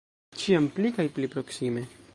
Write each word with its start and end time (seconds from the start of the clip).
Ĉiam 0.43 0.69
pli 0.77 0.93
kaj 0.97 1.07
pli 1.19 1.31
proksime. 1.35 1.87